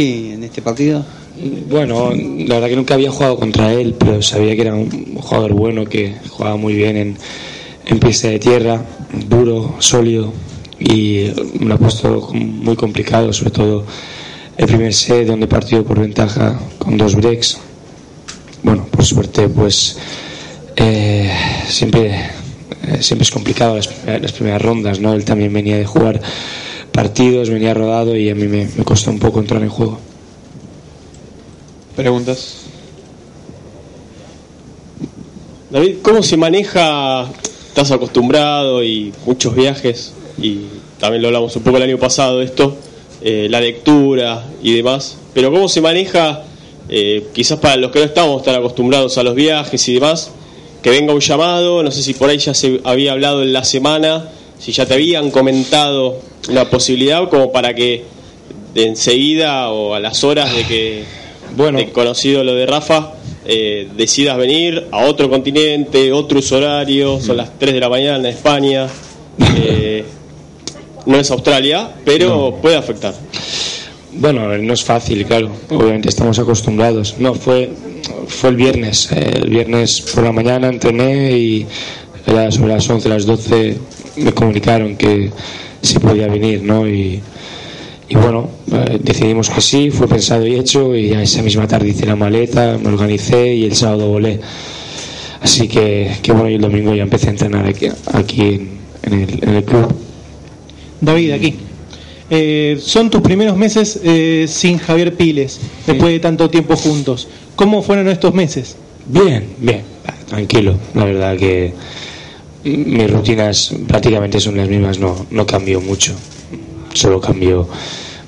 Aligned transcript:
En 0.00 0.44
este 0.44 0.62
partido? 0.62 1.04
Bueno, 1.68 2.12
la 2.12 2.54
verdad 2.54 2.68
que 2.68 2.76
nunca 2.76 2.94
había 2.94 3.10
jugado 3.10 3.36
contra 3.36 3.72
él, 3.72 3.96
pero 3.98 4.22
sabía 4.22 4.54
que 4.54 4.62
era 4.62 4.74
un 4.74 5.16
jugador 5.16 5.54
bueno, 5.54 5.86
que 5.86 6.14
jugaba 6.28 6.56
muy 6.56 6.74
bien 6.74 6.96
en, 6.96 7.18
en 7.84 7.98
pista 7.98 8.28
de 8.28 8.38
tierra, 8.38 8.80
duro, 9.28 9.74
sólido, 9.80 10.32
y 10.78 11.32
me 11.58 11.66
lo 11.66 11.74
ha 11.74 11.78
puesto 11.78 12.30
muy 12.32 12.76
complicado, 12.76 13.32
sobre 13.32 13.50
todo 13.50 13.84
el 14.56 14.66
primer 14.66 14.94
set, 14.94 15.26
donde 15.26 15.48
partió 15.48 15.84
por 15.84 15.98
ventaja 15.98 16.60
con 16.78 16.96
dos 16.96 17.16
breaks. 17.16 17.58
Bueno, 18.62 18.86
por 18.86 19.04
suerte, 19.04 19.48
pues 19.48 19.98
eh, 20.76 21.28
siempre, 21.66 22.08
eh, 22.86 22.98
siempre 23.00 23.24
es 23.24 23.30
complicado 23.32 23.74
las, 23.74 23.90
las, 24.06 24.30
primeras 24.30 24.62
rondas, 24.62 25.00
¿no? 25.00 25.12
Él 25.12 25.24
también 25.24 25.52
venía 25.52 25.76
de 25.76 25.86
jugar 25.86 26.20
partidos, 26.98 27.48
venía 27.48 27.72
rodado 27.74 28.16
y 28.16 28.28
a 28.28 28.34
mí 28.34 28.48
me, 28.48 28.66
costó 28.82 29.12
un 29.12 29.20
poco 29.20 29.38
entrar 29.38 29.62
en 29.62 29.68
juego. 29.68 30.00
¿Preguntas? 31.94 32.62
David, 35.70 35.98
¿cómo 36.02 36.24
se 36.24 36.36
maneja? 36.36 37.30
Estás 37.68 37.92
acostumbrado 37.92 38.82
y 38.82 39.12
muchos 39.26 39.54
viajes, 39.54 40.12
y 40.42 40.62
también 40.98 41.22
lo 41.22 41.28
hablamos 41.28 41.54
un 41.54 41.62
poco 41.62 41.76
el 41.76 41.84
año 41.84 41.98
pasado 41.98 42.42
esto, 42.42 42.76
eh, 43.20 43.46
la 43.48 43.60
lectura 43.60 44.44
y 44.60 44.74
demás, 44.74 45.18
pero 45.34 45.52
¿cómo 45.52 45.68
se 45.68 45.80
maneja, 45.80 46.42
eh, 46.88 47.28
quizás 47.32 47.60
para 47.60 47.76
los 47.76 47.92
que 47.92 48.00
no 48.00 48.06
estamos 48.06 48.42
tan 48.42 48.56
acostumbrados 48.56 49.18
a 49.18 49.22
los 49.22 49.36
viajes 49.36 49.88
y 49.88 49.94
demás, 49.94 50.32
que 50.82 50.90
venga 50.90 51.14
un 51.14 51.20
llamado, 51.20 51.80
no 51.80 51.92
sé 51.92 52.02
si 52.02 52.14
por 52.14 52.28
ahí 52.28 52.38
ya 52.38 52.54
se 52.54 52.80
había 52.82 53.12
hablado 53.12 53.44
en 53.44 53.52
la 53.52 53.62
semana, 53.62 54.32
si 54.58 54.72
ya 54.72 54.86
te 54.86 54.94
habían 54.94 55.30
comentado 55.30 56.20
una 56.48 56.68
posibilidad 56.68 57.28
como 57.28 57.52
para 57.52 57.74
que 57.74 58.04
de 58.74 58.86
enseguida 58.86 59.70
o 59.70 59.94
a 59.94 60.00
las 60.00 60.24
horas 60.24 60.54
de 60.54 60.64
que 60.64 61.04
bueno. 61.56 61.78
de 61.78 61.90
conocido 61.90 62.44
lo 62.44 62.54
de 62.54 62.66
Rafa, 62.66 63.12
eh, 63.46 63.88
decidas 63.96 64.36
venir 64.36 64.88
a 64.90 65.04
otro 65.06 65.30
continente, 65.30 66.12
otro 66.12 66.38
uso 66.38 66.56
horario, 66.56 67.20
son 67.20 67.38
las 67.38 67.58
3 67.58 67.74
de 67.74 67.80
la 67.80 67.88
mañana 67.88 68.18
en 68.18 68.26
España. 68.26 68.86
Eh, 69.56 70.04
no 71.06 71.18
es 71.18 71.30
Australia, 71.30 71.90
pero 72.04 72.58
puede 72.60 72.76
afectar. 72.76 73.14
Bueno, 74.12 74.56
no 74.58 74.74
es 74.74 74.84
fácil, 74.84 75.24
claro. 75.24 75.50
Obviamente 75.70 76.08
estamos 76.08 76.38
acostumbrados. 76.38 77.14
No, 77.18 77.34
fue, 77.34 77.70
fue 78.26 78.50
el 78.50 78.56
viernes. 78.56 79.10
Eh, 79.12 79.40
el 79.42 79.48
viernes 79.48 80.02
por 80.02 80.24
la 80.24 80.32
mañana 80.32 80.68
entrené 80.68 81.32
y 81.38 81.66
era 82.28 82.50
sobre 82.50 82.74
las 82.74 82.88
11, 82.88 83.08
las 83.08 83.26
12 83.26 83.76
me 84.16 84.32
comunicaron 84.32 84.96
que 84.96 85.30
se 85.82 86.00
podía 86.00 86.28
venir, 86.28 86.62
¿no? 86.62 86.88
Y, 86.88 87.20
y 88.08 88.14
bueno, 88.16 88.50
eh, 88.72 88.98
decidimos 89.02 89.50
que 89.50 89.60
sí, 89.60 89.90
fue 89.90 90.08
pensado 90.08 90.46
y 90.46 90.54
hecho 90.54 90.94
y 90.96 91.12
esa 91.12 91.42
misma 91.42 91.66
tarde 91.66 91.88
hice 91.88 92.06
la 92.06 92.16
maleta, 92.16 92.78
me 92.82 92.88
organicé 92.88 93.54
y 93.54 93.64
el 93.64 93.74
sábado 93.74 94.08
volé. 94.08 94.40
Así 95.40 95.68
que, 95.68 96.16
que 96.22 96.32
bueno, 96.32 96.50
y 96.50 96.54
el 96.54 96.60
domingo 96.60 96.94
ya 96.94 97.02
empecé 97.02 97.28
a 97.28 97.30
entrenar 97.30 97.66
aquí, 97.66 97.88
aquí 98.12 98.68
en, 99.02 99.12
el, 99.12 99.38
en 99.42 99.48
el 99.48 99.64
club. 99.64 99.94
David, 101.00 101.30
aquí. 101.32 101.54
Eh, 102.30 102.78
son 102.80 103.08
tus 103.08 103.22
primeros 103.22 103.56
meses 103.56 104.00
eh, 104.04 104.46
sin 104.48 104.78
Javier 104.78 105.14
Piles, 105.16 105.60
después 105.86 106.12
de 106.12 106.20
tanto 106.20 106.50
tiempo 106.50 106.76
juntos. 106.76 107.28
¿Cómo 107.56 107.82
fueron 107.82 108.08
estos 108.08 108.34
meses? 108.34 108.76
Bien, 109.06 109.44
bien, 109.58 109.82
tranquilo. 110.28 110.76
La 110.94 111.04
verdad 111.04 111.36
que 111.36 111.72
mis 112.76 113.10
rutinas 113.10 113.74
prácticamente 113.86 114.40
son 114.40 114.56
las 114.56 114.68
mismas, 114.68 114.98
no, 114.98 115.26
no 115.30 115.46
cambió 115.46 115.80
mucho 115.80 116.14
solo 116.98 117.20
cambio 117.20 117.68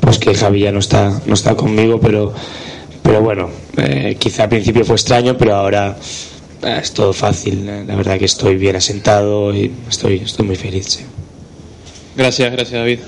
pues 0.00 0.18
que 0.18 0.34
Javi 0.34 0.60
ya 0.60 0.72
no 0.72 0.78
está, 0.78 1.20
no 1.26 1.34
está 1.34 1.56
conmigo, 1.56 1.98
pero, 1.98 2.32
pero 3.02 3.22
bueno, 3.22 3.50
eh, 3.76 4.16
quizá 4.18 4.44
al 4.44 4.50
principio 4.50 4.84
fue 4.84 4.94
extraño, 4.94 5.36
pero 5.36 5.56
ahora 5.56 5.96
eh, 6.62 6.78
es 6.80 6.92
todo 6.92 7.12
fácil. 7.12 7.66
La 7.66 7.96
verdad 7.96 8.16
que 8.18 8.26
estoy 8.26 8.56
bien 8.56 8.76
asentado 8.76 9.52
y 9.52 9.72
estoy, 9.88 10.18
estoy 10.18 10.46
muy 10.46 10.54
feliz. 10.54 11.00
Gracias, 12.14 12.52
gracias 12.52 12.78
David. 12.78 13.00